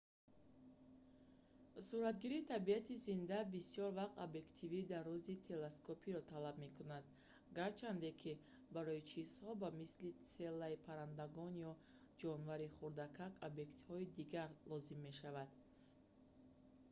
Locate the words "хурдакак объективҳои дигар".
12.75-14.49